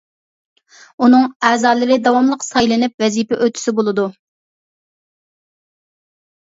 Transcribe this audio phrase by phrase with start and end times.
[1.07, 4.09] ئۇنىڭ ئەزالىرى داۋاملىق سايلىنىپ ۋەزىپە ئۆتىسە بولىدۇ.